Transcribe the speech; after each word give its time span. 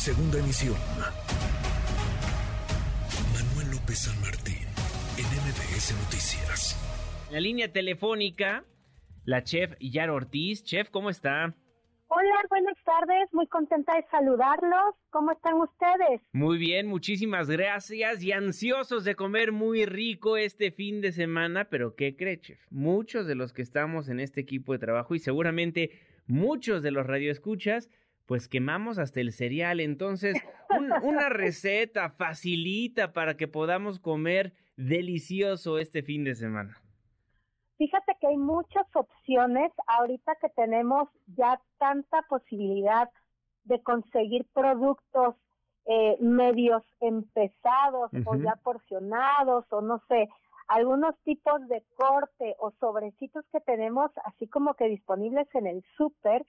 Segunda 0.00 0.38
emisión. 0.38 0.76
Manuel 3.34 3.70
López 3.70 3.98
San 3.98 4.18
Martín, 4.22 4.66
en 5.18 5.26
MBS 5.26 5.92
Noticias. 6.04 7.26
En 7.28 7.34
la 7.34 7.40
línea 7.40 7.70
telefónica, 7.70 8.64
la 9.26 9.44
chef 9.44 9.74
Yara 9.78 10.14
Ortiz. 10.14 10.64
Chef, 10.64 10.88
¿cómo 10.88 11.10
está? 11.10 11.54
Hola, 12.08 12.34
buenas 12.48 12.78
tardes, 12.82 13.28
muy 13.32 13.46
contenta 13.48 13.94
de 13.94 14.06
saludarlos. 14.10 14.94
¿Cómo 15.10 15.32
están 15.32 15.56
ustedes? 15.56 16.22
Muy 16.32 16.56
bien, 16.56 16.86
muchísimas 16.86 17.50
gracias 17.50 18.22
y 18.22 18.32
ansiosos 18.32 19.04
de 19.04 19.14
comer 19.14 19.52
muy 19.52 19.84
rico 19.84 20.38
este 20.38 20.70
fin 20.70 21.02
de 21.02 21.12
semana, 21.12 21.66
pero 21.66 21.94
¿qué 21.94 22.16
cree, 22.16 22.40
chef? 22.40 22.58
Muchos 22.70 23.26
de 23.26 23.34
los 23.34 23.52
que 23.52 23.60
estamos 23.60 24.08
en 24.08 24.18
este 24.18 24.40
equipo 24.40 24.72
de 24.72 24.78
trabajo 24.78 25.14
y 25.14 25.18
seguramente 25.18 25.90
muchos 26.26 26.82
de 26.82 26.90
los 26.90 27.06
radioescuchas, 27.06 27.90
pues 28.30 28.46
quemamos 28.46 29.00
hasta 29.00 29.20
el 29.20 29.32
cereal, 29.32 29.80
entonces 29.80 30.40
una 31.02 31.28
receta 31.30 32.10
facilita 32.10 33.12
para 33.12 33.36
que 33.36 33.48
podamos 33.48 33.98
comer 33.98 34.52
delicioso 34.76 35.78
este 35.78 36.04
fin 36.04 36.22
de 36.22 36.36
semana. 36.36 36.80
Fíjate 37.76 38.16
que 38.20 38.28
hay 38.28 38.36
muchas 38.36 38.86
opciones 38.94 39.72
ahorita 39.88 40.36
que 40.40 40.48
tenemos 40.50 41.08
ya 41.26 41.60
tanta 41.78 42.22
posibilidad 42.28 43.10
de 43.64 43.82
conseguir 43.82 44.46
productos 44.54 45.34
eh, 45.86 46.16
medios 46.20 46.84
empezados 47.00 48.12
o 48.24 48.36
ya 48.36 48.54
porcionados 48.62 49.64
o 49.70 49.80
no 49.80 50.04
sé, 50.06 50.28
algunos 50.68 51.18
tipos 51.24 51.66
de 51.66 51.82
corte 51.96 52.54
o 52.60 52.70
sobrecitos 52.78 53.44
que 53.50 53.58
tenemos 53.58 54.12
así 54.24 54.46
como 54.46 54.74
que 54.74 54.84
disponibles 54.84 55.52
en 55.52 55.66
el 55.66 55.84
súper, 55.96 56.46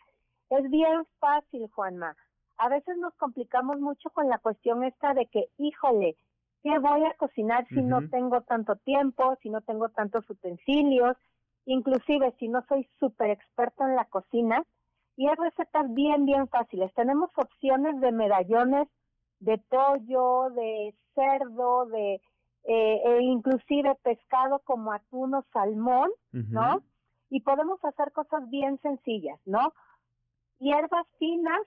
es 0.58 0.70
bien 0.70 1.05
fácil, 1.20 1.70
Juanma. 1.72 2.16
A 2.58 2.70
veces 2.70 2.98
nos 2.98 3.14
complicamos 3.16 3.80
mucho 3.80 4.09
con 4.12 4.30
la 4.30 4.38
cuestión 4.38 4.84
esta 4.84 5.14
de 5.14 5.26
que, 5.28 5.50
híjole, 5.58 6.16
¿qué 6.62 6.78
voy 6.80 7.06
a 7.06 7.16
cocinar 7.16 7.67
si 7.70 7.81
no 7.81 8.08
tengo 8.09 8.42
tanto 8.42 8.75
tiempo, 8.75 9.36
si 9.42 9.50
no 9.50 9.62
tengo 9.62 9.90
tantos 9.90 10.30
utensilios? 10.30 11.17
Inclusive 11.66 12.36
si 12.38 12.50
no 12.50 12.64
soy 12.67 12.88
súper 13.00 13.31
experto 13.31 13.84
en 13.86 13.95
la 13.95 14.06
cocina, 14.06 14.64
y 15.17 15.28
hay 15.28 15.36
recetas 15.36 15.94
bien, 15.94 16.25
bien 16.25 16.48
fáciles. 16.48 16.94
Tenemos 16.94 17.30
opciones 17.36 18.00
de 18.00 18.12
medallones 18.12 18.88
de 19.40 19.58
pollo, 19.58 20.50
de 20.52 20.95
cerdo, 21.16 21.86
de 21.88 22.22
eh, 22.64 23.02
e 23.03 23.22
inclusive 23.23 23.95
pescado 24.03 24.59
como 24.59 24.92
atún 24.94 25.34
o 25.34 25.45
salmón, 25.52 26.12
¿no? 26.31 26.81
Y 27.30 27.42
podemos 27.42 27.84
hacer 27.84 28.12
cosas 28.12 28.50
bien 28.50 28.80
sencillas, 28.81 29.40
¿no? 29.45 29.73
Hierbas 30.62 31.06
finas, 31.20 31.62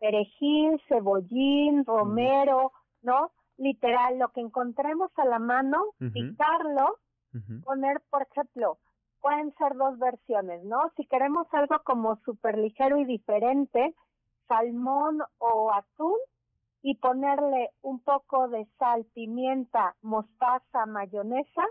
perejil, 0.00 0.80
cebollín, 0.88 1.84
romero, 1.84 2.72
¿no? 3.02 3.30
literal, 3.58 4.18
lo 4.18 4.28
que 4.28 4.40
encontremos 4.40 5.10
a 5.18 5.24
la 5.26 5.38
mano, 5.38 5.78
picarlo, 5.98 6.96
poner, 7.64 8.00
por 8.08 8.22
ejemplo, 8.22 8.78
pueden 9.20 9.52
ser 9.56 9.74
dos 9.74 9.98
versiones, 9.98 10.64
¿no? 10.64 10.90
Si 10.96 11.04
queremos 11.06 11.46
algo 11.52 11.76
como 11.84 12.16
súper 12.24 12.56
ligero 12.56 12.96
y 12.98 13.04
diferente, 13.04 13.94
salmón 14.46 15.20
o 15.38 15.72
atún, 15.72 16.16
y 16.80 16.94
ponerle 16.94 17.70
un 17.82 18.00
poco 18.00 18.48
de 18.48 18.66
sal, 18.78 19.04
pimienta, 19.12 19.96
mostaza, 20.00 20.86
mayonesa, 20.86 21.66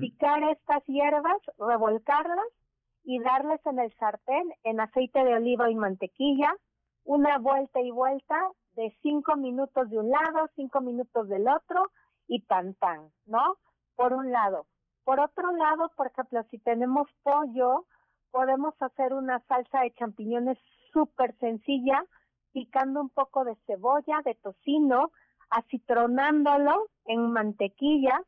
picar 0.00 0.42
estas 0.44 0.84
hierbas, 0.84 1.40
revolcarlas 1.58 2.46
y 3.04 3.20
darles 3.20 3.64
en 3.66 3.78
el 3.78 3.92
sartén 3.94 4.52
en 4.64 4.80
aceite 4.80 5.22
de 5.22 5.34
oliva 5.34 5.70
y 5.70 5.74
mantequilla, 5.74 6.52
una 7.04 7.38
vuelta 7.38 7.80
y 7.80 7.90
vuelta 7.90 8.36
de 8.72 8.96
cinco 9.02 9.36
minutos 9.36 9.90
de 9.90 9.98
un 9.98 10.10
lado, 10.10 10.48
cinco 10.56 10.80
minutos 10.80 11.28
del 11.28 11.46
otro 11.48 11.90
y 12.26 12.42
tan 12.46 12.74
tan, 12.74 13.10
¿no? 13.26 13.56
Por 13.94 14.14
un 14.14 14.32
lado. 14.32 14.66
Por 15.04 15.20
otro 15.20 15.52
lado, 15.52 15.92
por 15.96 16.06
ejemplo, 16.06 16.42
si 16.50 16.58
tenemos 16.58 17.08
pollo, 17.22 17.84
podemos 18.30 18.74
hacer 18.80 19.12
una 19.12 19.40
salsa 19.46 19.82
de 19.82 19.92
champiñones 19.92 20.58
súper 20.92 21.36
sencilla, 21.38 22.04
picando 22.52 23.00
un 23.00 23.10
poco 23.10 23.44
de 23.44 23.56
cebolla, 23.66 24.22
de 24.24 24.34
tocino, 24.34 25.12
acitronándolo 25.50 26.88
en 27.04 27.32
mantequilla, 27.32 28.20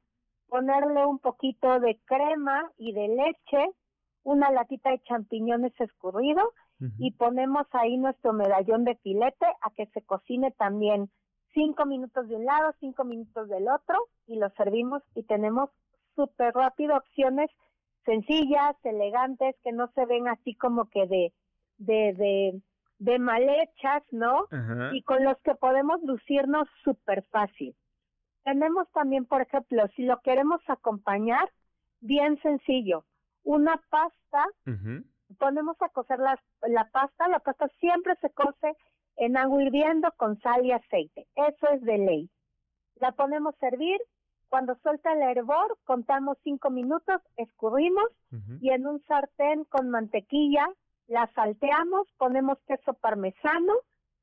ponerle 0.49 1.05
un 1.07 1.19
poquito 1.19 1.81
de 1.81 1.99
crema 2.05 2.71
y 2.77 2.93
de 2.93 3.09
leche, 3.09 3.73
una 4.27 4.51
latita 4.51 4.91
de 4.91 5.01
champiñones 5.05 5.73
escurrido 5.81 6.43
y 6.99 7.13
ponemos 7.13 7.67
ahí 7.73 7.97
nuestro 7.97 8.33
medallón 8.33 8.85
de 8.85 8.97
filete 8.97 9.47
a 9.63 9.71
que 9.71 9.87
se 9.87 10.03
cocine 10.03 10.51
también 10.51 11.09
cinco 11.55 11.87
minutos 11.87 12.29
de 12.29 12.35
un 12.35 12.45
lado, 12.45 12.75
cinco 12.81 13.05
minutos 13.05 13.49
del 13.49 13.69
otro 13.69 13.97
y 14.27 14.37
lo 14.37 14.51
servimos 14.51 15.03
y 15.15 15.23
tenemos 15.23 15.71
súper 16.17 16.53
rápido 16.55 16.97
opciones 16.97 17.49
sencillas, 18.05 18.77
elegantes, 18.83 19.55
que 19.63 19.73
no 19.73 19.89
se 19.95 20.05
ven 20.07 20.27
así 20.27 20.55
como 20.57 20.91
que 20.91 21.07
de, 21.07 21.33
de, 21.79 22.13
de, 22.15 22.61
de 22.99 23.19
mal 23.21 23.49
hechas, 23.49 24.03
¿no? 24.11 24.49
Y 24.93 25.03
con 25.03 25.23
los 25.23 25.39
que 25.43 25.55
podemos 25.55 26.03
lucirnos 26.03 26.69
súper 26.83 27.23
fácil. 27.31 27.77
Tenemos 28.43 28.91
también, 28.93 29.25
por 29.25 29.41
ejemplo, 29.41 29.87
si 29.95 30.03
lo 30.03 30.21
queremos 30.21 30.61
acompañar, 30.67 31.49
bien 32.01 32.41
sencillo, 32.43 33.05
una 33.47 33.81
pasta 33.91 34.45
ponemos 35.39 35.81
a 35.81 35.89
cocer 35.91 36.19
la, 36.19 36.39
la 36.63 36.91
pasta, 36.91 37.29
la 37.29 37.39
pasta 37.39 37.69
siempre 37.81 38.15
se 38.21 38.31
cose 38.31 38.77
en 39.17 39.37
agua 39.37 39.63
hirviendo 39.63 40.11
con 40.17 40.39
sal 40.41 40.67
y 40.67 40.73
aceite, 40.73 41.27
eso 41.35 41.69
es 41.71 41.81
de 41.83 41.99
ley. 41.99 42.31
La 42.97 43.13
ponemos 43.13 43.55
a 43.55 43.59
servir, 43.59 44.01
cuando 44.49 44.75
suelta 44.77 45.13
el 45.13 45.23
hervor, 45.23 45.79
contamos 45.85 46.39
cinco 46.43 46.71
minutos, 46.71 47.21
escurrimos 47.37 48.07
y 48.61 48.71
en 48.71 48.87
un 48.87 49.03
sartén 49.05 49.65
con 49.65 49.91
mantequilla 49.91 50.67
la 51.07 51.31
salteamos, 51.35 52.09
ponemos 52.19 52.59
queso 52.67 52.95
parmesano 52.95 53.75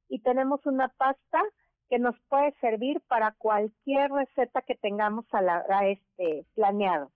y 0.10 0.20
tenemos 0.20 0.66
una 0.66 0.90
pasta 0.90 1.42
que 1.90 1.98
nos 1.98 2.16
puede 2.28 2.54
servir 2.60 3.02
para 3.08 3.32
cualquier 3.38 4.12
receta 4.12 4.62
que 4.62 4.76
tengamos 4.76 5.26
a 5.32 5.42
la, 5.42 5.66
a 5.70 5.88
este 5.88 6.46
planeado. 6.56 7.12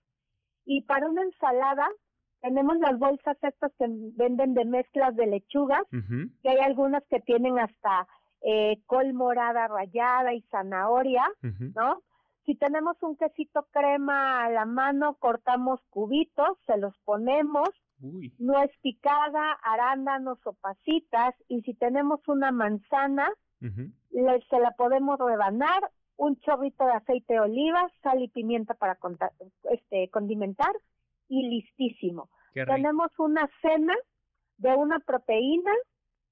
Y 0.70 0.82
para 0.82 1.08
una 1.08 1.22
ensalada, 1.22 1.88
tenemos 2.42 2.76
las 2.78 2.98
bolsas 2.98 3.38
estas 3.42 3.72
que 3.78 3.86
venden 3.88 4.52
de 4.52 4.66
mezclas 4.66 5.16
de 5.16 5.26
lechugas, 5.26 5.82
que 6.42 6.48
hay 6.50 6.58
algunas 6.58 7.02
que 7.06 7.20
tienen 7.20 7.58
hasta 7.58 8.06
eh, 8.42 8.76
col 8.84 9.14
morada 9.14 9.66
rallada 9.66 10.34
y 10.34 10.42
zanahoria, 10.50 11.24
¿no? 11.74 12.02
Si 12.44 12.54
tenemos 12.54 13.02
un 13.02 13.16
quesito 13.16 13.66
crema 13.70 14.44
a 14.44 14.50
la 14.50 14.66
mano, 14.66 15.14
cortamos 15.14 15.80
cubitos, 15.88 16.58
se 16.66 16.76
los 16.76 16.94
ponemos, 17.06 17.70
no 18.38 18.62
es 18.62 18.70
picada, 18.82 19.52
arándanos 19.62 20.38
o 20.44 20.52
pasitas, 20.52 21.34
y 21.48 21.62
si 21.62 21.72
tenemos 21.72 22.20
una 22.28 22.52
manzana, 22.52 23.32
se 23.60 24.60
la 24.60 24.70
podemos 24.76 25.18
rebanar, 25.18 25.90
un 26.18 26.38
chorrito 26.40 26.84
de 26.84 26.92
aceite 26.92 27.34
de 27.34 27.40
oliva, 27.40 27.90
sal 28.02 28.22
y 28.22 28.28
pimienta 28.28 28.74
para 28.74 28.98
este, 29.70 30.10
condimentar, 30.10 30.72
y 31.28 31.48
listísimo. 31.48 32.28
Tenemos 32.52 33.10
una 33.18 33.48
cena 33.62 33.94
de 34.56 34.74
una 34.74 34.98
proteína 34.98 35.72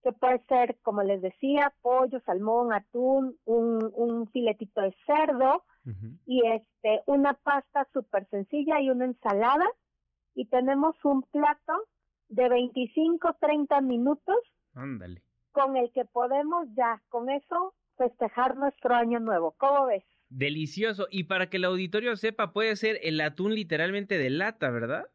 que 0.03 0.13
puede 0.13 0.41
ser, 0.47 0.77
como 0.83 1.03
les 1.03 1.23
decía, 1.23 1.73
pollo, 1.83 2.21
salmón, 2.21 2.73
atún, 2.73 3.37
un, 3.45 3.91
un 3.95 4.29
filetito 4.29 4.81
de 4.81 4.95
cerdo 5.07 5.65
y 6.27 6.45
este 6.49 7.03
una 7.07 7.35
pasta 7.35 7.87
súper 7.93 8.29
sencilla 8.29 8.81
y 8.81 8.91
una 8.91 9.05
ensalada 9.05 9.67
y 10.35 10.47
tenemos 10.47 10.97
un 11.05 11.23
plato 11.23 11.73
de 12.29 12.49
25, 12.49 13.37
30 13.41 13.81
minutos 13.83 14.37
Ándale. 14.75 15.23
con 15.53 15.77
el 15.77 15.93
que 15.93 16.05
podemos 16.05 16.67
ya, 16.75 17.01
con 17.09 17.31
eso, 17.31 17.73
festejar 17.97 18.57
nuestro 18.57 18.95
año 18.95 19.21
nuevo. 19.21 19.54
¿Cómo 19.59 19.87
ves? 19.87 20.04
Delicioso. 20.28 21.07
Y 21.10 21.25
para 21.25 21.48
que 21.48 21.59
el 21.59 21.65
auditorio 21.65 22.16
sepa, 22.16 22.53
puede 22.53 22.77
ser 22.77 22.98
el 23.03 23.21
atún 23.21 23.54
literalmente 23.54 24.19
de 24.19 24.31
lata, 24.31 24.71
¿verdad? 24.71 25.07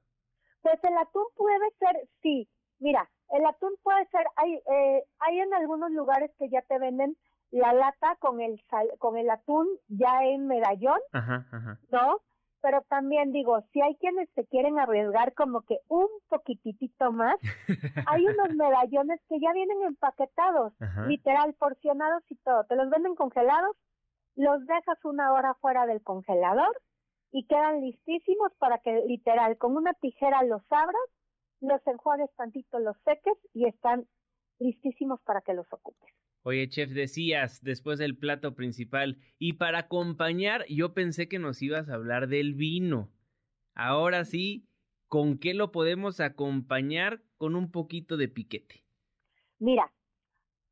Pues 0.61 0.79
el 0.83 0.97
atún 0.97 1.25
puede 1.35 1.69
ser, 1.79 2.07
sí. 2.21 2.47
Mira, 2.79 3.09
el 3.29 3.45
atún 3.45 3.73
puede 3.83 4.05
ser, 4.07 4.25
hay, 4.35 4.53
eh, 4.53 5.03
hay 5.19 5.39
en 5.39 5.53
algunos 5.53 5.91
lugares 5.91 6.31
que 6.37 6.49
ya 6.49 6.61
te 6.63 6.79
venden 6.79 7.17
la 7.51 7.73
lata 7.73 8.15
con 8.19 8.41
el 8.41 8.61
sal, 8.69 8.87
con 8.97 9.17
el 9.17 9.29
atún 9.29 9.67
ya 9.87 10.23
en 10.23 10.47
medallón, 10.47 10.99
¿no? 11.91 12.21
Pero 12.61 12.81
también 12.89 13.31
digo, 13.31 13.61
si 13.73 13.81
hay 13.81 13.95
quienes 13.95 14.29
se 14.35 14.45
quieren 14.45 14.79
arriesgar 14.79 15.33
como 15.33 15.61
que 15.61 15.79
un 15.87 16.07
poquitito 16.29 17.11
más, 17.11 17.35
hay 18.07 18.25
unos 18.27 18.53
medallones 18.55 19.19
que 19.27 19.39
ya 19.39 19.51
vienen 19.53 19.81
empaquetados, 19.83 20.73
literal, 21.07 21.53
porcionados 21.55 22.23
y 22.29 22.35
todo. 22.37 22.63
Te 22.65 22.75
los 22.75 22.89
venden 22.89 23.15
congelados, 23.15 23.75
los 24.35 24.65
dejas 24.65 25.03
una 25.03 25.33
hora 25.33 25.55
fuera 25.55 25.85
del 25.85 26.01
congelador 26.03 26.79
y 27.31 27.45
quedan 27.47 27.81
listísimos 27.81 28.51
para 28.59 28.77
que 28.79 29.03
literal 29.07 29.57
con 29.57 29.75
una 29.75 29.93
tijera 29.93 30.43
los 30.43 30.61
abras, 30.69 31.01
los 31.61 31.85
enjuagues 31.87 32.29
tantito, 32.35 32.79
los 32.79 32.97
seques 33.05 33.37
y 33.53 33.65
están 33.65 34.07
listísimos 34.59 35.19
para 35.21 35.41
que 35.41 35.53
los 35.53 35.71
ocupes. 35.71 36.13
Oye, 36.43 36.67
chef, 36.69 36.89
decías 36.89 37.63
después 37.63 37.99
del 37.99 38.17
plato 38.17 38.55
principal, 38.55 39.17
y 39.37 39.53
para 39.53 39.79
acompañar, 39.79 40.65
yo 40.67 40.93
pensé 40.93 41.27
que 41.29 41.39
nos 41.39 41.61
ibas 41.61 41.89
a 41.89 41.93
hablar 41.93 42.27
del 42.27 42.55
vino. 42.55 43.09
Ahora 43.75 44.25
sí, 44.25 44.67
¿con 45.07 45.37
qué 45.37 45.53
lo 45.53 45.71
podemos 45.71 46.19
acompañar 46.19 47.21
con 47.37 47.55
un 47.55 47.71
poquito 47.71 48.17
de 48.17 48.27
piquete? 48.27 48.83
Mira, 49.59 49.91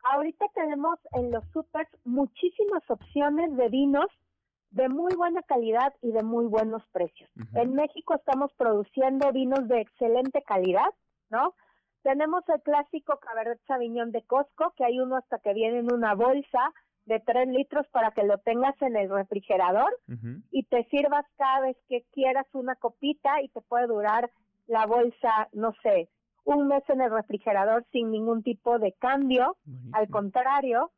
ahorita 0.04 0.46
tenemos 0.56 0.98
en 1.14 1.32
los 1.32 1.44
supers 1.52 1.90
muchísimas 2.04 2.84
opciones 2.90 3.56
de 3.56 3.70
vinos 3.70 4.08
de 4.72 4.88
muy 4.90 5.14
buena 5.16 5.42
calidad 5.44 5.94
y 6.02 6.12
de 6.12 6.24
muy 6.24 6.46
buenos 6.46 6.84
precios. 6.92 7.30
En 7.56 7.74
México 7.74 8.16
estamos 8.16 8.52
produciendo 8.54 9.32
vinos 9.32 9.68
de 9.68 9.82
excelente 9.82 10.44
calidad, 10.44 10.90
¿no? 11.30 11.56
Tenemos 12.02 12.48
el 12.50 12.62
clásico 12.62 13.18
Cabernet 13.18 13.60
Sauvignon 13.68 14.12
de 14.12 14.24
Costco, 14.24 14.74
que 14.78 14.86
hay 14.86 15.00
uno 15.00 15.18
hasta 15.18 15.40
que 15.40 15.54
viene 15.54 15.80
en 15.80 15.94
una 15.94 16.16
bolsa 16.16 16.74
de 17.06 17.20
3 17.20 17.48
litros 17.50 17.88
para 17.88 18.12
que 18.12 18.24
lo 18.24 18.38
tengas 18.38 18.80
en 18.82 18.96
el 18.96 19.10
refrigerador 19.10 19.92
y 20.52 20.64
te 20.64 20.84
sirvas 20.86 21.26
cada 21.38 21.62
vez 21.62 21.78
que 21.88 22.06
quieras 22.12 22.46
una 22.54 22.76
copita 22.76 23.42
y 23.42 23.50
te 23.50 23.62
puede 23.62 23.88
durar 23.88 24.30
la 24.68 24.86
bolsa, 24.86 25.50
no 25.54 25.74
sé, 25.82 26.08
un 26.46 26.68
mes 26.68 26.84
en 26.88 27.02
el 27.02 27.12
refrigerador 27.12 27.86
sin 27.92 28.12
ningún 28.12 28.44
tipo 28.44 28.80
de 28.80 28.94
cambio, 28.94 29.58
al 29.94 30.08
contrario. 30.10 30.92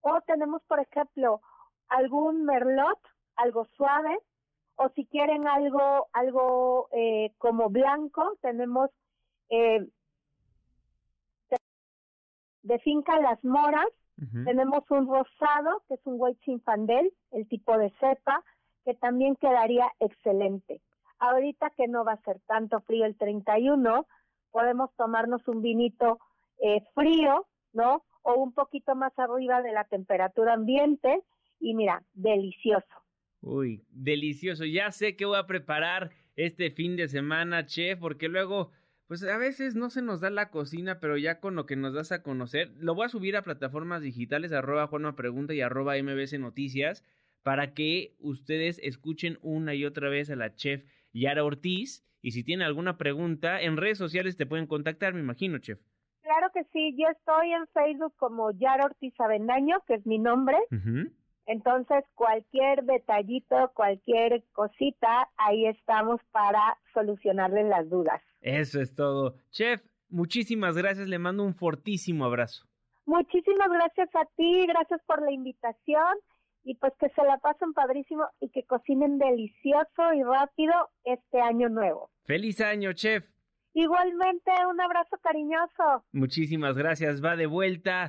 O 0.00 0.20
tenemos, 0.22 0.62
por 0.64 0.80
ejemplo, 0.80 1.40
algún 1.88 2.44
merlot, 2.44 2.98
algo 3.36 3.66
suave, 3.76 4.18
o 4.76 4.88
si 4.90 5.06
quieren 5.06 5.46
algo, 5.48 6.08
algo 6.12 6.88
eh, 6.92 7.32
como 7.38 7.68
blanco, 7.68 8.36
tenemos 8.40 8.90
eh, 9.50 9.86
de 12.68 12.78
finca 12.80 13.18
Las 13.18 13.42
Moras, 13.42 13.88
tenemos 14.44 14.82
un 14.90 15.06
rosado, 15.06 15.84
que 15.88 15.94
es 15.94 16.00
un 16.04 16.16
White 16.18 16.40
Zinfandel, 16.44 17.12
el 17.30 17.48
tipo 17.48 17.78
de 17.78 17.90
cepa, 18.00 18.44
que 18.84 18.94
también 18.94 19.36
quedaría 19.36 19.86
excelente. 20.00 20.82
Ahorita 21.20 21.70
que 21.76 21.86
no 21.86 22.04
va 22.04 22.12
a 22.14 22.22
ser 22.22 22.40
tanto 22.46 22.80
frío 22.80 23.04
el 23.04 23.16
31, 23.16 24.06
podemos 24.50 24.90
tomarnos 24.96 25.46
un 25.46 25.62
vinito 25.62 26.18
eh, 26.60 26.82
frío, 26.94 27.46
¿no? 27.72 28.04
O 28.22 28.34
un 28.34 28.52
poquito 28.52 28.96
más 28.96 29.16
arriba 29.18 29.62
de 29.62 29.72
la 29.72 29.84
temperatura 29.84 30.54
ambiente 30.54 31.22
y 31.60 31.74
mira, 31.74 32.02
delicioso. 32.12 32.86
Uy, 33.40 33.84
delicioso. 33.90 34.64
Ya 34.64 34.90
sé 34.90 35.16
que 35.16 35.26
voy 35.26 35.38
a 35.38 35.46
preparar 35.46 36.10
este 36.34 36.70
fin 36.70 36.96
de 36.96 37.08
semana, 37.08 37.66
chef, 37.66 38.00
porque 38.00 38.28
luego 38.28 38.72
pues 39.08 39.24
a 39.24 39.38
veces 39.38 39.74
no 39.74 39.88
se 39.88 40.02
nos 40.02 40.20
da 40.20 40.28
la 40.28 40.50
cocina, 40.50 41.00
pero 41.00 41.16
ya 41.16 41.40
con 41.40 41.56
lo 41.56 41.64
que 41.64 41.76
nos 41.76 41.94
das 41.94 42.12
a 42.12 42.22
conocer, 42.22 42.70
lo 42.78 42.94
voy 42.94 43.06
a 43.06 43.08
subir 43.08 43.36
a 43.36 43.42
plataformas 43.42 44.02
digitales, 44.02 44.52
arroba 44.52 44.86
Juanma 44.86 45.16
Pregunta 45.16 45.54
y 45.54 45.62
arroba 45.62 45.94
MBC 45.96 46.38
Noticias, 46.38 47.02
para 47.42 47.72
que 47.72 48.14
ustedes 48.20 48.78
escuchen 48.82 49.38
una 49.40 49.74
y 49.74 49.86
otra 49.86 50.10
vez 50.10 50.30
a 50.30 50.36
la 50.36 50.54
chef 50.54 50.84
Yara 51.14 51.42
Ortiz. 51.42 52.04
Y 52.20 52.32
si 52.32 52.44
tienen 52.44 52.66
alguna 52.66 52.98
pregunta, 52.98 53.62
en 53.62 53.78
redes 53.78 53.96
sociales 53.96 54.36
te 54.36 54.44
pueden 54.44 54.66
contactar, 54.66 55.14
me 55.14 55.20
imagino, 55.20 55.58
chef. 55.58 55.80
Claro 56.20 56.48
que 56.52 56.64
sí, 56.72 56.94
yo 56.98 57.08
estoy 57.08 57.52
en 57.52 57.66
Facebook 57.68 58.12
como 58.18 58.50
Yara 58.50 58.84
Ortiz 58.84 59.18
Avendaño, 59.18 59.82
que 59.86 59.94
es 59.94 60.04
mi 60.04 60.18
nombre. 60.18 60.58
Entonces, 61.46 62.04
cualquier 62.14 62.84
detallito, 62.84 63.70
cualquier 63.72 64.44
cosita, 64.52 65.30
ahí 65.38 65.64
estamos 65.66 66.20
para 66.30 66.76
solucionarles 66.92 67.66
las 67.68 67.88
dudas. 67.88 68.20
Eso 68.40 68.80
es 68.80 68.94
todo. 68.94 69.34
Chef, 69.50 69.82
muchísimas 70.08 70.76
gracias, 70.76 71.08
le 71.08 71.18
mando 71.18 71.44
un 71.44 71.54
fortísimo 71.54 72.24
abrazo. 72.24 72.66
Muchísimas 73.06 73.68
gracias 73.70 74.08
a 74.14 74.24
ti, 74.36 74.66
gracias 74.66 75.00
por 75.06 75.22
la 75.22 75.32
invitación 75.32 76.16
y 76.64 76.74
pues 76.74 76.92
que 77.00 77.08
se 77.08 77.22
la 77.22 77.38
pasen 77.38 77.72
padrísimo 77.72 78.26
y 78.40 78.50
que 78.50 78.64
cocinen 78.64 79.18
delicioso 79.18 80.12
y 80.14 80.22
rápido 80.22 80.74
este 81.04 81.40
año 81.40 81.68
nuevo. 81.68 82.10
Feliz 82.24 82.60
año, 82.60 82.92
chef. 82.92 83.24
Igualmente, 83.72 84.50
un 84.70 84.80
abrazo 84.80 85.16
cariñoso. 85.22 86.04
Muchísimas 86.12 86.76
gracias, 86.76 87.24
va 87.24 87.36
de 87.36 87.46
vuelta. 87.46 88.08